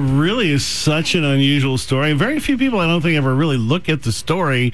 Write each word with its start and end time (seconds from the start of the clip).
really 0.00 0.50
is 0.50 0.64
such 0.64 1.14
an 1.14 1.24
unusual 1.24 1.78
story. 1.78 2.12
Very 2.12 2.40
few 2.40 2.58
people, 2.58 2.78
I 2.80 2.86
don't 2.86 3.00
think, 3.00 3.16
ever 3.16 3.34
really 3.34 3.56
look 3.56 3.88
at 3.88 4.02
the 4.02 4.12
story 4.12 4.72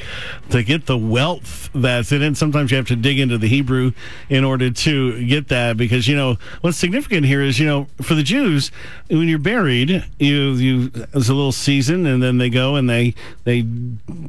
to 0.51 0.63
get 0.63 0.87
the 0.87 0.97
wealth 0.97 1.69
that's 1.75 2.13
in 2.13 2.23
it. 2.23 2.37
Sometimes 2.37 2.71
you 2.71 2.77
have 2.77 2.87
to 2.89 2.97
dig 2.97 3.19
into 3.19 3.39
the 3.39 3.49
Hebrew 3.49 3.93
in 4.29 4.45
order 4.45 4.71
to 4.71 5.27
get 5.27 5.49
that 5.49 5.77
because, 5.77 6.09
you 6.09 6.17
know, 6.17 6.39
what's 6.61 6.77
significant 6.77 7.27
here 7.27 7.43
is, 7.43 7.59
you 7.59 7.67
know, 7.67 7.87
for 8.03 8.15
the 8.15 8.23
Jews, 8.23 8.71
when 9.09 9.29
you're 9.29 9.39
buried, 9.39 10.05
you, 10.19 10.53
you, 10.53 10.89
there's 10.89 11.29
a 11.29 11.35
little 11.35 11.53
season 11.53 12.07
and 12.07 12.23
then 12.23 12.39
they 12.39 12.51
go 12.51 12.77
and 12.77 12.89
they, 12.89 13.15
they 13.45 13.67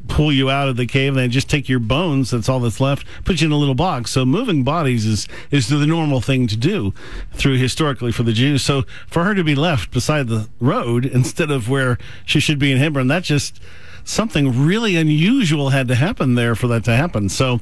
pull 0.08 0.32
you 0.32 0.50
out 0.50 0.68
of 0.68 0.78
the 0.78 0.86
cave 0.86 1.10
and 1.14 1.18
they 1.18 1.28
just 1.28 1.50
take 1.50 1.70
your 1.70 1.80
bones. 1.80 2.32
That's 2.32 2.50
all 2.50 2.60
that's 2.60 2.80
left, 2.80 3.06
put 3.26 3.42
you 3.42 3.48
in 3.48 3.52
a 3.52 3.58
little 3.58 3.76
box. 3.76 4.12
So 4.12 4.26
moving 4.26 4.64
bodies 4.64 5.06
is, 5.06 5.28
is 5.52 5.70
the 5.70 5.86
normal 5.86 6.22
thing 6.22 6.48
to 6.48 6.58
do 6.58 6.94
through 7.34 7.58
historically 7.58 8.12
for 8.12 8.24
the 8.24 8.34
Jews. 8.34 8.64
So 8.64 8.84
for 9.08 9.24
her 9.24 9.36
to 9.36 9.44
be 9.44 9.56
left 9.56 9.92
beside 9.92 10.28
the 10.28 10.50
road, 10.60 10.87
road 10.88 11.06
instead 11.06 11.52
of 11.52 11.70
where 11.70 11.98
she 12.26 12.40
should 12.40 12.60
be 12.60 12.72
in 12.72 12.78
Hebron. 12.78 13.08
That 13.08 13.24
just 13.24 13.60
something 14.04 14.66
really 14.66 14.96
unusual 14.96 15.70
had 15.70 15.88
to 15.90 15.96
happen 15.96 16.36
there 16.36 16.56
for 16.56 16.68
that 16.68 16.84
to 16.86 16.96
happen. 16.96 17.30
So, 17.30 17.60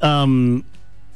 um, 0.00 0.64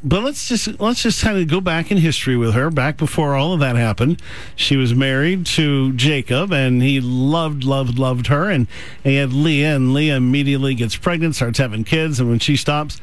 but 0.02 0.22
let's 0.22 0.48
just 0.48 0.78
let's 0.80 1.02
just 1.02 1.22
kind 1.22 1.38
of 1.38 1.48
go 1.48 1.60
back 1.60 1.90
in 1.90 1.98
history 1.98 2.36
with 2.36 2.54
her. 2.54 2.70
Back 2.70 2.96
before 2.96 3.34
all 3.34 3.52
of 3.52 3.60
that 3.60 3.76
happened, 3.76 4.22
she 4.54 4.76
was 4.76 4.94
married 4.94 5.46
to 5.46 5.92
Jacob, 5.94 6.52
and 6.52 6.82
he 6.82 7.00
loved, 7.00 7.64
loved, 7.64 7.98
loved 7.98 8.28
her. 8.28 8.50
And 8.50 8.68
he 9.02 9.16
had 9.16 9.32
Leah, 9.32 9.74
and 9.74 9.92
Leah 9.92 10.16
immediately 10.16 10.74
gets 10.74 10.96
pregnant, 10.96 11.34
starts 11.34 11.58
having 11.58 11.82
kids, 11.82 12.20
and 12.20 12.28
when 12.28 12.38
she 12.38 12.56
stops, 12.56 13.00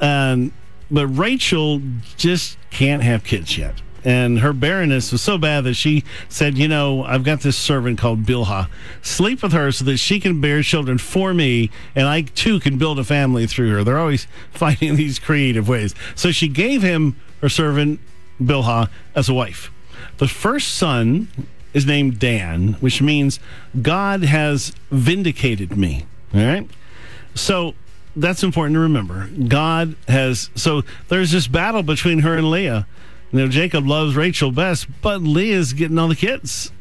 and 0.00 0.52
but 0.90 1.06
Rachel 1.08 1.82
just 2.16 2.56
can't 2.70 3.02
have 3.02 3.22
kids 3.22 3.58
yet 3.58 3.82
and 4.04 4.40
her 4.40 4.52
barrenness 4.52 5.12
was 5.12 5.22
so 5.22 5.38
bad 5.38 5.64
that 5.64 5.74
she 5.74 6.04
said, 6.28 6.56
"You 6.56 6.68
know, 6.68 7.04
I've 7.04 7.24
got 7.24 7.40
this 7.40 7.56
servant 7.56 7.98
called 7.98 8.24
Bilhah. 8.24 8.68
Sleep 9.02 9.42
with 9.42 9.52
her 9.52 9.72
so 9.72 9.84
that 9.84 9.98
she 9.98 10.20
can 10.20 10.40
bear 10.40 10.62
children 10.62 10.98
for 10.98 11.34
me, 11.34 11.70
and 11.94 12.06
I 12.06 12.22
too 12.22 12.60
can 12.60 12.78
build 12.78 12.98
a 12.98 13.04
family 13.04 13.46
through 13.46 13.70
her." 13.70 13.84
They're 13.84 13.98
always 13.98 14.26
finding 14.52 14.96
these 14.96 15.18
creative 15.18 15.68
ways. 15.68 15.94
So 16.14 16.30
she 16.30 16.48
gave 16.48 16.82
him 16.82 17.16
her 17.40 17.48
servant 17.48 18.00
Bilhah 18.40 18.88
as 19.14 19.28
a 19.28 19.34
wife. 19.34 19.70
The 20.18 20.28
first 20.28 20.74
son 20.74 21.28
is 21.72 21.86
named 21.86 22.18
Dan, 22.18 22.74
which 22.80 23.00
means 23.00 23.38
God 23.80 24.24
has 24.24 24.72
vindicated 24.90 25.76
me. 25.76 26.04
All 26.34 26.40
right, 26.40 26.68
so 27.34 27.74
that's 28.16 28.42
important 28.42 28.74
to 28.74 28.80
remember. 28.80 29.28
God 29.48 29.94
has 30.08 30.50
so 30.54 30.82
there's 31.08 31.30
this 31.30 31.46
battle 31.46 31.82
between 31.82 32.20
her 32.20 32.36
and 32.36 32.50
Leah 32.50 32.86
you 33.32 33.38
know, 33.38 33.48
Jacob 33.48 33.86
loves 33.86 34.16
Rachel 34.16 34.50
best, 34.50 34.86
but 35.02 35.22
Leah's 35.22 35.72
getting 35.72 35.98
all 35.98 36.08
the 36.08 36.16
kids. 36.16 36.72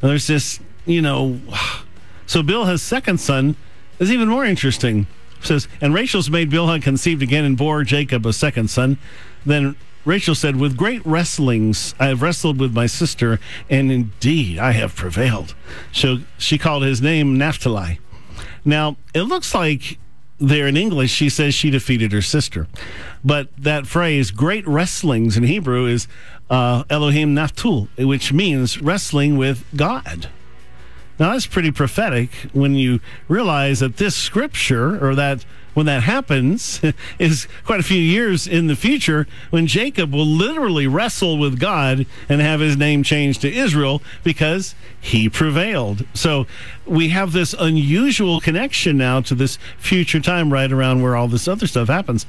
And 0.00 0.10
there's 0.10 0.26
this, 0.26 0.60
you 0.84 1.02
know, 1.02 1.40
so 2.26 2.42
Bilhah's 2.42 2.82
second 2.82 3.18
son 3.18 3.56
is 3.98 4.10
even 4.10 4.28
more 4.28 4.44
interesting. 4.44 5.06
Says, 5.40 5.66
and 5.80 5.92
Rachel's 5.92 6.30
made 6.30 6.50
Bill 6.50 6.66
Bilhah 6.66 6.82
conceived 6.82 7.22
again 7.22 7.44
and 7.44 7.56
bore 7.56 7.82
Jacob 7.82 8.26
a 8.26 8.32
second 8.32 8.70
son. 8.70 8.98
Then 9.44 9.76
Rachel 10.04 10.34
said, 10.34 10.56
With 10.56 10.76
great 10.76 11.04
wrestlings 11.04 11.94
I 11.98 12.06
have 12.06 12.22
wrestled 12.22 12.60
with 12.60 12.72
my 12.72 12.86
sister, 12.86 13.40
and 13.68 13.90
indeed 13.90 14.58
I 14.58 14.72
have 14.72 14.94
prevailed. 14.94 15.54
So 15.92 16.18
she 16.38 16.58
called 16.58 16.84
his 16.84 17.00
name 17.00 17.38
Naphtali. 17.38 17.98
Now, 18.64 18.96
it 19.14 19.22
looks 19.22 19.54
like 19.54 19.98
there 20.42 20.66
in 20.66 20.76
English, 20.76 21.12
she 21.12 21.28
says 21.28 21.54
she 21.54 21.70
defeated 21.70 22.12
her 22.12 22.22
sister. 22.22 22.66
But 23.24 23.48
that 23.56 23.86
phrase, 23.86 24.30
great 24.30 24.66
wrestlings 24.66 25.36
in 25.36 25.44
Hebrew, 25.44 25.86
is 25.86 26.08
uh, 26.50 26.84
Elohim 26.90 27.34
Naftul, 27.34 27.88
which 27.96 28.32
means 28.32 28.82
wrestling 28.82 29.36
with 29.36 29.64
God. 29.76 30.28
Now, 31.18 31.32
that's 31.32 31.46
pretty 31.46 31.70
prophetic 31.70 32.30
when 32.52 32.74
you 32.74 33.00
realize 33.28 33.80
that 33.80 33.98
this 33.98 34.16
scripture 34.16 35.04
or 35.04 35.14
that 35.14 35.44
when 35.74 35.86
that 35.86 36.02
happens 36.02 36.80
is 37.18 37.46
quite 37.64 37.80
a 37.80 37.84
few 37.84 38.00
years 38.00 38.46
in 38.46 38.66
the 38.66 38.76
future 38.76 39.26
when 39.50 39.66
Jacob 39.66 40.12
will 40.12 40.26
literally 40.26 40.86
wrestle 40.86 41.38
with 41.38 41.58
God 41.58 42.06
and 42.28 42.40
have 42.40 42.60
his 42.60 42.76
name 42.76 43.02
changed 43.02 43.40
to 43.42 43.52
Israel 43.52 44.02
because 44.22 44.74
he 45.00 45.28
prevailed. 45.28 46.06
So 46.14 46.46
we 46.86 47.08
have 47.10 47.32
this 47.32 47.54
unusual 47.58 48.40
connection 48.40 48.96
now 48.96 49.20
to 49.22 49.34
this 49.34 49.58
future 49.78 50.20
time 50.20 50.52
right 50.52 50.70
around 50.70 51.02
where 51.02 51.16
all 51.16 51.28
this 51.28 51.48
other 51.48 51.66
stuff 51.66 51.88
happens. 51.88 52.26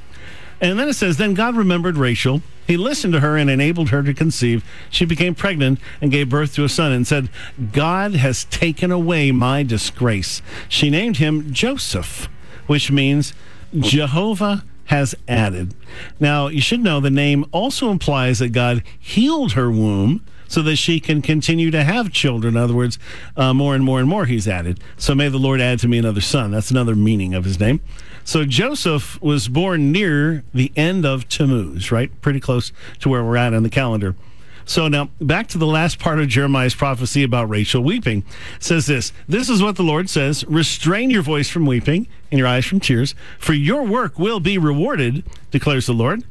And 0.60 0.78
then 0.78 0.88
it 0.88 0.94
says, 0.94 1.16
Then 1.16 1.34
God 1.34 1.56
remembered 1.56 1.96
Rachel. 1.96 2.42
He 2.66 2.76
listened 2.76 3.12
to 3.12 3.20
her 3.20 3.36
and 3.36 3.50
enabled 3.50 3.90
her 3.90 4.02
to 4.02 4.14
conceive. 4.14 4.64
She 4.88 5.04
became 5.04 5.34
pregnant 5.34 5.78
and 6.00 6.10
gave 6.10 6.30
birth 6.30 6.54
to 6.54 6.64
a 6.64 6.68
son 6.68 6.92
and 6.92 7.06
said, 7.06 7.28
God 7.72 8.14
has 8.14 8.46
taken 8.46 8.90
away 8.90 9.30
my 9.32 9.62
disgrace. 9.62 10.40
She 10.68 10.88
named 10.88 11.18
him 11.18 11.52
Joseph 11.52 12.28
which 12.66 12.90
means 12.90 13.32
Jehovah 13.78 14.64
has 14.86 15.14
added. 15.26 15.74
Now, 16.20 16.48
you 16.48 16.60
should 16.60 16.80
know 16.80 17.00
the 17.00 17.10
name 17.10 17.44
also 17.52 17.90
implies 17.90 18.38
that 18.38 18.50
God 18.50 18.82
healed 18.98 19.52
her 19.52 19.70
womb 19.70 20.24
so 20.46 20.62
that 20.62 20.76
she 20.76 21.00
can 21.00 21.22
continue 21.22 21.70
to 21.70 21.82
have 21.82 22.12
children. 22.12 22.56
In 22.56 22.62
other 22.62 22.74
words, 22.74 22.98
uh, 23.36 23.54
more 23.54 23.74
and 23.74 23.82
more 23.82 23.98
and 23.98 24.08
more 24.08 24.26
he's 24.26 24.46
added. 24.46 24.78
So 24.96 25.14
may 25.14 25.28
the 25.28 25.38
Lord 25.38 25.60
add 25.60 25.78
to 25.80 25.88
me 25.88 25.98
another 25.98 26.20
son. 26.20 26.50
That's 26.50 26.70
another 26.70 26.94
meaning 26.94 27.34
of 27.34 27.44
his 27.44 27.58
name. 27.58 27.80
So 28.24 28.44
Joseph 28.44 29.20
was 29.20 29.48
born 29.48 29.90
near 29.90 30.44
the 30.52 30.72
end 30.76 31.04
of 31.04 31.28
Tammuz, 31.28 31.90
right? 31.90 32.10
Pretty 32.20 32.40
close 32.40 32.72
to 33.00 33.08
where 33.08 33.24
we're 33.24 33.36
at 33.36 33.52
on 33.52 33.62
the 33.62 33.70
calendar. 33.70 34.14
So 34.66 34.88
now 34.88 35.10
back 35.20 35.48
to 35.48 35.58
the 35.58 35.66
last 35.66 35.98
part 35.98 36.20
of 36.20 36.28
Jeremiah's 36.28 36.74
prophecy 36.74 37.22
about 37.22 37.48
Rachel 37.48 37.82
weeping. 37.82 38.24
It 38.56 38.64
says 38.64 38.86
this 38.86 39.12
This 39.28 39.48
is 39.48 39.62
what 39.62 39.76
the 39.76 39.82
Lord 39.82 40.08
says 40.08 40.44
Restrain 40.46 41.10
your 41.10 41.22
voice 41.22 41.48
from 41.48 41.66
weeping 41.66 42.06
and 42.30 42.38
your 42.38 42.48
eyes 42.48 42.64
from 42.64 42.80
tears, 42.80 43.14
for 43.38 43.52
your 43.52 43.82
work 43.82 44.18
will 44.18 44.40
be 44.40 44.58
rewarded, 44.58 45.24
declares 45.50 45.86
the 45.86 45.92
Lord. 45.92 46.24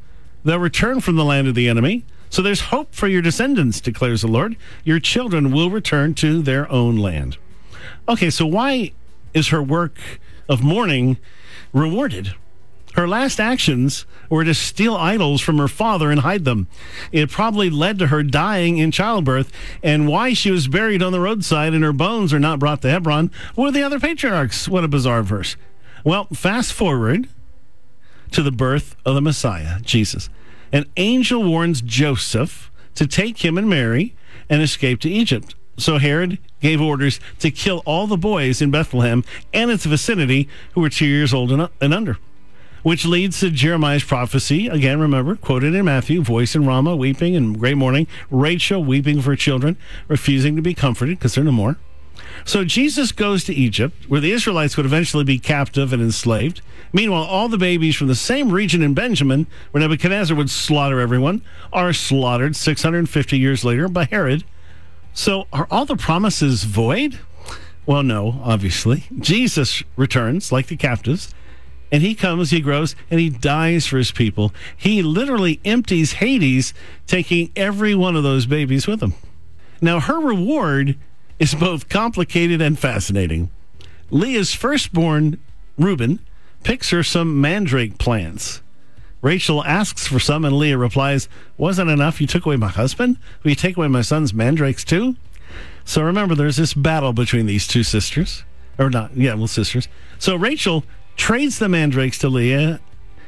They'll 0.44 0.58
return 0.58 1.00
from 1.00 1.16
the 1.16 1.24
land 1.24 1.48
of 1.48 1.54
the 1.54 1.68
enemy. 1.68 2.04
So 2.28 2.42
there's 2.42 2.62
hope 2.62 2.94
for 2.94 3.06
your 3.06 3.22
descendants, 3.22 3.80
declares 3.80 4.22
the 4.22 4.28
Lord. 4.28 4.56
Your 4.82 4.98
children 4.98 5.52
will 5.52 5.70
return 5.70 6.14
to 6.14 6.42
their 6.42 6.70
own 6.70 6.96
land. 6.96 7.38
Okay, 8.08 8.28
so 8.28 8.44
why 8.44 8.92
is 9.32 9.48
her 9.48 9.62
work 9.62 9.98
of 10.48 10.62
mourning 10.62 11.18
rewarded? 11.72 12.34
Her 12.94 13.08
last 13.08 13.40
actions 13.40 14.06
were 14.30 14.44
to 14.44 14.54
steal 14.54 14.94
idols 14.94 15.40
from 15.40 15.58
her 15.58 15.66
father 15.66 16.12
and 16.12 16.20
hide 16.20 16.44
them. 16.44 16.68
It 17.10 17.28
probably 17.30 17.68
led 17.68 17.98
to 17.98 18.06
her 18.06 18.22
dying 18.22 18.78
in 18.78 18.92
childbirth, 18.92 19.50
and 19.82 20.06
why 20.06 20.32
she 20.32 20.52
was 20.52 20.68
buried 20.68 21.02
on 21.02 21.10
the 21.10 21.20
roadside 21.20 21.74
and 21.74 21.82
her 21.82 21.92
bones 21.92 22.32
are 22.32 22.38
not 22.38 22.60
brought 22.60 22.82
to 22.82 22.90
Hebron 22.90 23.32
were 23.56 23.72
the 23.72 23.82
other 23.82 23.98
patriarchs. 23.98 24.68
What 24.68 24.84
a 24.84 24.88
bizarre 24.88 25.24
verse. 25.24 25.56
Well, 26.04 26.26
fast 26.32 26.72
forward 26.72 27.28
to 28.30 28.42
the 28.42 28.52
birth 28.52 28.94
of 29.04 29.16
the 29.16 29.22
Messiah, 29.22 29.80
Jesus. 29.80 30.30
An 30.72 30.86
angel 30.96 31.42
warns 31.42 31.80
Joseph 31.80 32.70
to 32.94 33.08
take 33.08 33.44
him 33.44 33.58
and 33.58 33.68
Mary 33.68 34.14
and 34.48 34.62
escape 34.62 35.00
to 35.00 35.10
Egypt. 35.10 35.56
So 35.76 35.98
Herod 35.98 36.38
gave 36.60 36.80
orders 36.80 37.18
to 37.40 37.50
kill 37.50 37.82
all 37.84 38.06
the 38.06 38.16
boys 38.16 38.62
in 38.62 38.70
Bethlehem 38.70 39.24
and 39.52 39.72
its 39.72 39.84
vicinity 39.84 40.48
who 40.74 40.80
were 40.80 40.90
two 40.90 41.06
years 41.06 41.34
old 41.34 41.50
and 41.50 41.94
under 41.94 42.18
which 42.84 43.06
leads 43.06 43.40
to 43.40 43.50
Jeremiah's 43.50 44.04
prophecy. 44.04 44.68
Again, 44.68 45.00
remember, 45.00 45.34
quoted 45.34 45.74
in 45.74 45.86
Matthew 45.86 46.22
voice 46.22 46.54
in 46.54 46.66
Ramah, 46.66 46.94
weeping 46.94 47.34
and 47.34 47.58
great 47.58 47.76
mourning, 47.76 48.06
Rachel 48.30 48.84
weeping 48.84 49.22
for 49.22 49.34
children, 49.34 49.76
refusing 50.06 50.54
to 50.54 50.62
be 50.62 50.74
comforted 50.74 51.18
because 51.18 51.34
they're 51.34 51.42
no 51.42 51.50
more. 51.50 51.78
So 52.44 52.62
Jesus 52.62 53.10
goes 53.10 53.42
to 53.44 53.54
Egypt, 53.54 54.04
where 54.08 54.20
the 54.20 54.32
Israelites 54.32 54.76
would 54.76 54.84
eventually 54.84 55.24
be 55.24 55.38
captive 55.38 55.94
and 55.94 56.02
enslaved. 56.02 56.60
Meanwhile, 56.92 57.24
all 57.24 57.48
the 57.48 57.56
babies 57.56 57.96
from 57.96 58.08
the 58.08 58.14
same 58.14 58.52
region 58.52 58.82
in 58.82 58.92
Benjamin, 58.92 59.46
where 59.70 59.80
Nebuchadnezzar 59.80 60.36
would 60.36 60.50
slaughter 60.50 61.00
everyone, 61.00 61.42
are 61.72 61.94
slaughtered 61.94 62.54
650 62.54 63.38
years 63.38 63.64
later 63.64 63.88
by 63.88 64.04
Herod. 64.04 64.44
So 65.14 65.46
are 65.54 65.66
all 65.70 65.86
the 65.86 65.96
promises 65.96 66.64
void? 66.64 67.18
Well, 67.86 68.02
no, 68.02 68.40
obviously. 68.44 69.04
Jesus 69.18 69.82
returns 69.96 70.52
like 70.52 70.66
the 70.66 70.76
captives 70.76 71.32
and 71.94 72.02
he 72.02 72.16
comes, 72.16 72.50
he 72.50 72.60
grows, 72.60 72.96
and 73.08 73.20
he 73.20 73.30
dies 73.30 73.86
for 73.86 73.98
his 73.98 74.10
people. 74.10 74.52
He 74.76 75.00
literally 75.00 75.60
empties 75.64 76.14
Hades, 76.14 76.74
taking 77.06 77.52
every 77.54 77.94
one 77.94 78.16
of 78.16 78.24
those 78.24 78.46
babies 78.46 78.88
with 78.88 79.00
him. 79.00 79.14
Now, 79.80 80.00
her 80.00 80.18
reward 80.18 80.96
is 81.38 81.54
both 81.54 81.88
complicated 81.88 82.60
and 82.60 82.76
fascinating. 82.76 83.48
Leah's 84.10 84.52
firstborn, 84.52 85.38
Reuben, 85.78 86.18
picks 86.64 86.90
her 86.90 87.04
some 87.04 87.40
mandrake 87.40 87.96
plants. 87.96 88.60
Rachel 89.22 89.64
asks 89.64 90.08
for 90.08 90.18
some, 90.18 90.44
and 90.44 90.56
Leah 90.56 90.76
replies, 90.76 91.28
Wasn't 91.56 91.88
enough? 91.88 92.20
You 92.20 92.26
took 92.26 92.44
away 92.44 92.56
my 92.56 92.70
husband? 92.70 93.18
Will 93.44 93.50
you 93.50 93.54
take 93.54 93.76
away 93.76 93.86
my 93.86 94.02
son's 94.02 94.34
mandrakes 94.34 94.84
too? 94.84 95.14
So 95.84 96.02
remember, 96.02 96.34
there's 96.34 96.56
this 96.56 96.74
battle 96.74 97.12
between 97.12 97.46
these 97.46 97.68
two 97.68 97.84
sisters. 97.84 98.42
Or 98.80 98.90
not, 98.90 99.16
yeah, 99.16 99.34
well, 99.34 99.46
sisters. 99.46 99.86
So 100.18 100.34
Rachel 100.34 100.84
trades 101.16 101.58
the 101.58 101.68
mandrakes 101.68 102.18
to 102.18 102.28
Leah 102.28 102.80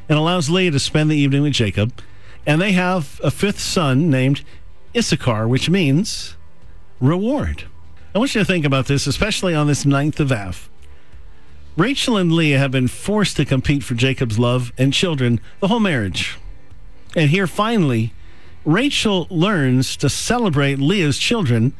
and 0.08 0.18
allows 0.18 0.50
Leah 0.50 0.70
to 0.70 0.78
spend 0.78 1.10
the 1.10 1.16
evening 1.16 1.42
with 1.42 1.52
Jacob. 1.52 2.00
And 2.46 2.60
they 2.60 2.72
have 2.72 3.20
a 3.24 3.30
fifth 3.30 3.60
son 3.60 4.08
named 4.10 4.42
Issachar, 4.96 5.48
which 5.48 5.68
means 5.68 6.36
reward. 7.00 7.64
I 8.14 8.18
want 8.18 8.34
you 8.34 8.40
to 8.40 8.44
think 8.44 8.64
about 8.64 8.86
this, 8.86 9.06
especially 9.06 9.54
on 9.54 9.66
this 9.66 9.84
ninth 9.84 10.20
of 10.20 10.32
Av. 10.32 10.70
Rachel 11.76 12.16
and 12.16 12.32
Leah 12.32 12.58
have 12.58 12.70
been 12.70 12.88
forced 12.88 13.36
to 13.36 13.44
compete 13.44 13.84
for 13.84 13.94
Jacob's 13.94 14.38
love 14.38 14.72
and 14.78 14.92
children 14.92 15.40
the 15.60 15.68
whole 15.68 15.80
marriage. 15.80 16.38
And 17.14 17.30
here, 17.30 17.46
finally, 17.46 18.14
Rachel 18.64 19.26
learns 19.30 19.96
to 19.98 20.08
celebrate 20.08 20.78
Leah's 20.78 21.18
children 21.18 21.74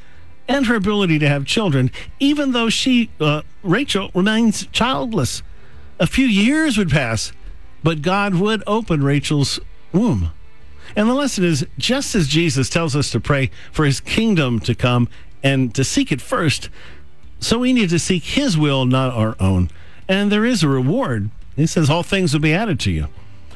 and 0.47 0.67
her 0.67 0.75
ability 0.75 1.19
to 1.19 1.29
have 1.29 1.44
children, 1.44 1.91
even 2.20 2.52
though 2.52 2.69
she, 2.69 3.11
uh, 3.20 3.43
Rachel, 3.62 4.11
remains 4.14 4.67
childless. 4.67 5.43
A 5.99 6.07
few 6.07 6.27
years 6.27 6.77
would 6.77 6.91
pass, 6.91 7.33
but 7.83 8.03
God 8.03 8.35
would 8.35 8.63
open 8.67 9.03
Rachel's 9.03 9.61
womb. 9.93 10.33
And 10.95 11.09
the 11.09 11.15
lesson 11.15 11.45
is 11.45 11.67
just 11.79 12.15
as 12.15 12.29
Jesus 12.29 12.69
tells 12.69 12.95
us 12.95 13.11
to 13.11 13.21
pray 13.21 13.51
for 13.73 13.85
his 13.85 14.01
kingdom 14.01 14.61
to 14.61 14.75
come 14.75 15.09
and 15.43 15.75
to 15.75 15.85
seek 15.85 16.13
it 16.13 16.21
first, 16.21 16.69
so 17.39 17.59
we 17.59 17.73
need 17.73 17.91
to 17.91 17.99
seek 17.99 18.25
his 18.25 18.57
will, 18.57 18.87
not 18.87 19.13
our 19.13 19.37
own. 19.39 19.71
And 20.09 20.31
there 20.33 20.45
is 20.45 20.63
a 20.63 20.69
reward. 20.69 21.31
He 21.55 21.67
says, 21.67 21.91
All 21.91 22.03
things 22.03 22.33
will 22.33 22.41
be 22.41 22.55
added 22.55 22.81
to 22.81 22.91
you. 22.91 23.09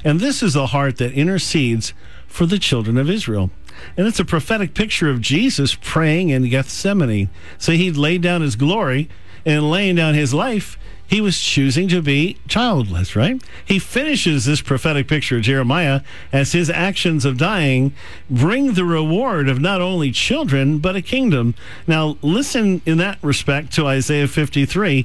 And 0.05 0.21
this 0.21 0.43
is 0.43 0.57
a 0.57 0.67
heart 0.67 0.97
that 0.99 1.13
intercedes 1.13 1.93
for 2.27 2.47
the 2.47 2.59
children 2.59 2.97
of 2.97 3.11
Israel. 3.11 3.51
And 3.97 4.07
it's 4.07 4.21
a 4.21 4.25
prophetic 4.25 4.75
picture 4.75 5.11
of 5.11 5.21
Jesus 5.21 5.75
praying 5.75 6.31
in 6.31 6.49
Gethsemane. 6.49 7.31
So 7.59 7.73
he 7.73 7.91
laid 7.91 8.23
down 8.23 8.43
his 8.43 8.57
glory 8.57 9.09
and 9.45 9.71
laying 9.71 9.97
down 9.97 10.15
his 10.15 10.35
life, 10.35 10.79
he 11.11 11.21
was 11.21 11.41
choosing 11.41 11.89
to 11.89 12.01
be 12.01 12.37
childless, 12.47 13.17
right? 13.17 13.43
He 13.65 13.81
finishes 13.81 14.45
this 14.45 14.63
prophetic 14.63 15.09
picture 15.09 15.39
of 15.39 15.43
Jeremiah 15.43 16.03
as 16.33 16.53
his 16.53 16.71
actions 16.71 17.25
of 17.25 17.37
dying 17.37 17.93
bring 18.31 18.75
the 18.75 18.85
reward 18.85 19.49
of 19.49 19.61
not 19.61 19.81
only 19.81 20.13
children, 20.13 20.79
but 20.79 20.95
a 20.95 21.03
kingdom. 21.03 21.57
Now, 21.85 22.17
listen 22.23 22.81
in 22.87 22.99
that 22.99 23.19
respect 23.23 23.73
to 23.73 23.89
Isaiah 23.89 24.29
53, 24.29 25.05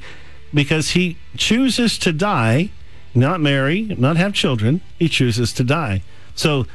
because 0.53 0.91
he 0.91 1.17
chooses 1.35 1.97
to 1.97 2.13
die, 2.13 2.69
not 3.15 3.41
marry, 3.41 3.81
not 3.97 4.15
have 4.15 4.33
children. 4.33 4.81
He 4.99 5.09
chooses 5.09 5.51
to 5.53 5.63
die. 5.63 6.03
So 6.35 6.67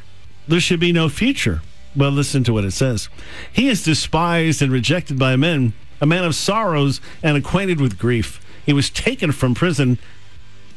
there 0.48 0.58
should 0.58 0.80
be 0.80 0.90
no 0.90 1.08
future. 1.08 1.62
Well, 1.94 2.10
listen 2.10 2.42
to 2.44 2.52
what 2.52 2.64
it 2.64 2.72
says. 2.72 3.08
He 3.52 3.68
is 3.68 3.84
despised 3.84 4.60
and 4.60 4.72
rejected 4.72 5.20
by 5.20 5.36
men, 5.36 5.72
a 6.00 6.06
man 6.06 6.24
of 6.24 6.34
sorrows 6.34 7.00
and 7.22 7.36
acquainted 7.36 7.80
with 7.80 7.96
grief. 7.96 8.40
He 8.70 8.72
was 8.72 8.88
taken 8.88 9.32
from 9.32 9.56
prison 9.56 9.98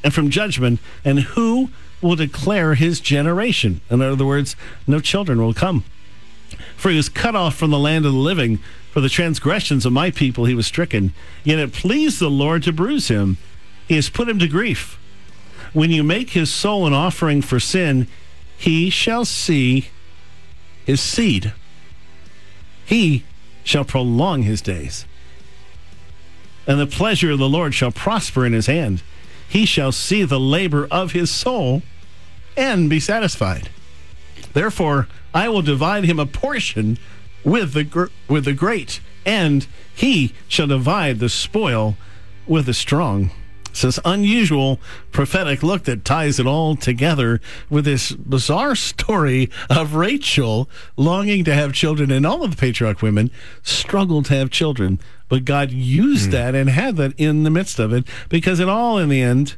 and 0.04 0.12
from 0.12 0.32
judgment, 0.32 0.80
and 1.06 1.20
who 1.20 1.70
will 2.02 2.16
declare 2.16 2.74
his 2.74 3.00
generation? 3.00 3.82
In 3.88 4.02
other 4.02 4.26
words, 4.26 4.56
no 4.88 5.00
children 5.00 5.40
will 5.40 5.54
come. 5.54 5.84
For 6.76 6.90
he 6.90 6.98
was 6.98 7.08
cut 7.08 7.36
off 7.36 7.56
from 7.56 7.70
the 7.70 7.78
land 7.78 8.08
of 8.08 8.14
the 8.14 8.18
living. 8.18 8.58
For 8.90 9.00
the 9.00 9.10
transgressions 9.10 9.86
of 9.86 9.94
my 9.94 10.10
people 10.10 10.46
he 10.46 10.56
was 10.56 10.66
stricken. 10.66 11.14
Yet 11.44 11.60
it 11.60 11.72
pleased 11.72 12.20
the 12.20 12.32
Lord 12.32 12.64
to 12.64 12.74
bruise 12.74 13.10
him. 13.10 13.38
He 13.88 13.96
has 13.96 14.10
put 14.10 14.28
him 14.28 14.40
to 14.40 14.48
grief. 14.48 14.98
When 15.72 15.92
you 15.92 16.02
make 16.02 16.32
his 16.32 16.52
soul 16.52 16.88
an 16.88 16.94
offering 16.94 17.44
for 17.44 17.60
sin, 17.60 18.08
he 18.58 18.90
shall 18.90 19.24
see 19.24 19.90
his 20.84 21.00
seed. 21.00 21.54
He 22.88 23.24
shall 23.64 23.86
prolong 23.86 24.42
his 24.42 24.64
days. 24.64 25.06
And 26.66 26.80
the 26.80 26.88
pleasure 26.88 27.32
of 27.32 27.40
the 27.40 27.50
Lord 27.50 27.74
shall 27.74 27.92
prosper 27.92 28.46
in 28.46 28.54
his 28.54 28.68
hand. 28.68 29.04
He 29.48 29.66
shall 29.66 29.92
see 29.92 30.24
the 30.24 30.40
labor 30.40 30.88
of 30.90 31.12
his 31.12 31.30
soul 31.30 31.84
and 32.56 32.90
be 32.90 33.00
satisfied. 33.00 33.70
Therefore, 34.54 35.08
I 35.34 35.50
will 35.50 35.62
divide 35.62 36.06
him 36.06 36.20
a 36.20 36.26
portion 36.26 36.98
with 37.44 37.74
the 37.74 37.84
gr- 37.84 38.06
with 38.28 38.46
the 38.46 38.54
great, 38.54 39.02
and 39.26 39.68
he 39.94 40.34
shall 40.48 40.68
divide 40.68 41.20
the 41.20 41.30
spoil 41.30 41.98
with 42.48 42.66
the 42.66 42.74
strong. 42.74 43.32
It's 43.70 43.82
this 43.82 44.00
unusual 44.06 44.80
prophetic 45.12 45.64
look 45.64 45.86
that 45.86 46.06
ties 46.06 46.40
it 46.40 46.46
all 46.46 46.76
together 46.76 47.42
with 47.72 47.86
this 47.86 48.12
bizarre 48.12 48.76
story 48.76 49.50
of 49.68 49.96
Rachel 49.96 50.70
longing 50.96 51.44
to 51.46 51.56
have 51.56 51.74
children, 51.74 52.12
and 52.12 52.26
all 52.26 52.44
of 52.44 52.52
the 52.52 52.58
patriarch 52.58 53.02
women 53.02 53.32
struggled 53.64 54.26
to 54.26 54.36
have 54.36 54.52
children, 54.52 55.00
but 55.34 55.46
God 55.46 55.72
used 55.72 56.30
mm. 56.30 56.34
that 56.34 56.54
and 56.54 56.70
had 56.70 56.96
that 56.98 57.20
in 57.20 57.42
the 57.42 57.50
midst 57.50 57.80
of 57.80 57.92
it 57.92 58.06
because 58.30 58.60
it 58.60 58.70
all, 58.70 59.00
in 59.00 59.10
the 59.10 59.20
end, 59.20 59.56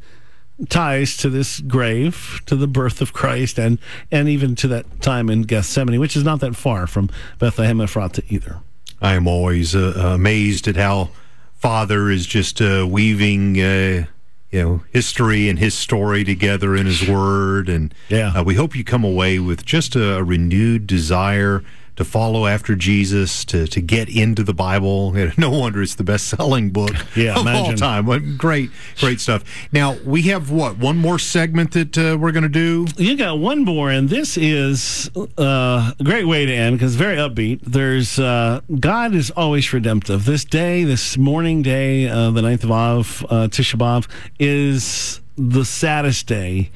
ties 0.69 1.17
to 1.17 1.29
this 1.29 1.59
grave, 1.59 2.39
to 2.45 2.55
the 2.55 2.65
birth 2.65 3.01
of 3.01 3.11
Christ, 3.11 3.59
and 3.59 3.77
and 4.09 4.29
even 4.29 4.55
to 4.55 4.69
that 4.69 5.01
time 5.01 5.29
in 5.29 5.41
Gethsemane, 5.41 5.99
which 5.99 6.15
is 6.15 6.23
not 6.23 6.39
that 6.39 6.55
far 6.55 6.87
from 6.87 7.09
Bethlehem 7.39 7.79
Ephratah 7.79 8.23
either. 8.31 8.61
I 9.01 9.15
am 9.15 9.27
always 9.27 9.75
uh, 9.75 9.91
amazed 9.97 10.69
at 10.69 10.77
how 10.77 11.09
Father 11.55 12.09
is 12.09 12.25
just 12.25 12.61
uh, 12.61 12.87
weaving. 12.89 13.59
Uh, 13.59 14.05
you 14.51 14.61
know 14.61 14.83
history 14.93 15.49
and 15.49 15.59
his 15.59 15.73
story 15.73 16.23
together 16.23 16.73
in 16.77 16.85
his 16.85 17.05
word 17.05 17.67
and 17.67 17.93
yeah. 18.07 18.29
Uh, 18.29 18.43
we 18.43 18.55
hope 18.55 18.73
you 18.73 18.85
come 18.85 19.03
away 19.03 19.39
with 19.39 19.65
just 19.65 19.97
a 19.97 20.23
renewed 20.23 20.87
desire 20.87 21.61
to 21.95 22.03
follow 22.03 22.45
after 22.45 22.75
Jesus, 22.75 23.45
to, 23.45 23.67
to 23.67 23.81
get 23.81 24.09
into 24.09 24.43
the 24.43 24.53
Bible. 24.53 25.13
No 25.37 25.49
wonder 25.49 25.81
it's 25.81 25.95
the 25.95 26.03
best 26.03 26.27
selling 26.27 26.69
book 26.69 26.93
yeah, 27.15 27.35
of 27.35 27.41
imagine. 27.41 27.71
all 27.83 28.03
time. 28.03 28.37
Great, 28.37 28.69
great 28.99 29.19
stuff. 29.19 29.43
Now, 29.71 29.97
we 30.05 30.23
have 30.23 30.49
what? 30.49 30.77
One 30.77 30.97
more 30.97 31.19
segment 31.19 31.71
that 31.71 31.97
uh, 31.97 32.17
we're 32.17 32.31
going 32.31 32.43
to 32.43 32.49
do? 32.49 32.87
You 32.97 33.17
got 33.17 33.39
one 33.39 33.63
more, 33.63 33.89
and 33.89 34.09
this 34.09 34.37
is 34.37 35.09
uh, 35.37 35.91
a 35.99 36.03
great 36.03 36.25
way 36.25 36.45
to 36.45 36.53
end 36.53 36.77
because 36.77 36.95
very 36.95 37.17
upbeat. 37.17 37.61
There's 37.63 38.17
uh, 38.19 38.61
God 38.79 39.13
is 39.13 39.31
always 39.31 39.71
redemptive. 39.73 40.25
This 40.25 40.45
day, 40.45 40.83
this 40.83 41.17
mourning 41.17 41.61
day, 41.61 42.07
uh, 42.07 42.31
the 42.31 42.41
9th 42.41 42.63
of 42.63 42.71
Av, 42.71 43.25
uh, 43.29 43.47
Tisha 43.47 43.77
B'Av, 43.77 44.07
is 44.39 45.21
the 45.37 45.65
saddest 45.65 46.27
day 46.27 46.71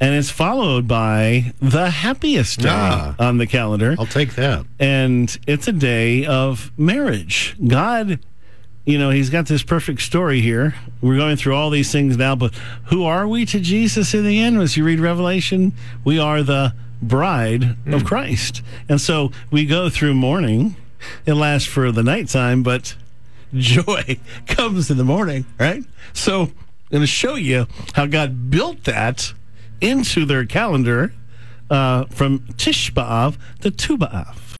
and 0.00 0.14
it's 0.14 0.30
followed 0.30 0.86
by 0.86 1.52
the 1.60 1.90
happiest 1.90 2.60
day 2.60 2.68
ah, 2.70 3.14
on 3.18 3.38
the 3.38 3.46
calendar. 3.46 3.96
I'll 3.98 4.06
take 4.06 4.34
that. 4.36 4.64
And 4.78 5.36
it's 5.46 5.66
a 5.66 5.72
day 5.72 6.24
of 6.24 6.70
marriage. 6.78 7.56
God, 7.66 8.20
you 8.84 8.98
know, 8.98 9.10
He's 9.10 9.30
got 9.30 9.46
this 9.46 9.62
perfect 9.62 10.02
story 10.02 10.40
here. 10.40 10.76
We're 11.00 11.16
going 11.16 11.36
through 11.36 11.56
all 11.56 11.70
these 11.70 11.90
things 11.90 12.16
now, 12.16 12.36
but 12.36 12.54
who 12.86 13.04
are 13.04 13.26
we 13.26 13.44
to 13.46 13.60
Jesus 13.60 14.14
in 14.14 14.24
the 14.24 14.40
end? 14.40 14.60
As 14.60 14.76
you 14.76 14.84
read 14.84 15.00
Revelation, 15.00 15.72
we 16.04 16.18
are 16.18 16.42
the 16.42 16.74
bride 17.02 17.62
mm. 17.62 17.94
of 17.94 18.02
hmm. 18.02 18.06
Christ. 18.06 18.62
And 18.88 19.00
so 19.00 19.32
we 19.50 19.66
go 19.66 19.88
through 19.90 20.14
mourning. 20.14 20.76
It 21.26 21.34
lasts 21.34 21.68
for 21.68 21.92
the 21.92 22.02
nighttime, 22.02 22.62
but 22.62 22.96
joy 23.54 24.18
comes 24.46 24.90
in 24.90 24.96
the 24.96 25.04
morning, 25.04 25.44
right? 25.58 25.84
So 26.12 26.42
I'm 26.42 26.52
going 26.90 27.02
to 27.02 27.06
show 27.06 27.34
you 27.34 27.66
how 27.94 28.06
God 28.06 28.50
built 28.50 28.84
that 28.84 29.32
into 29.80 30.24
their 30.24 30.44
calendar 30.44 31.12
uh, 31.70 32.04
from 32.06 32.46
Tish 32.56 32.92
B'Av 32.92 33.36
to 33.60 33.70
Tu 33.70 33.96
B'Av. 33.98 34.47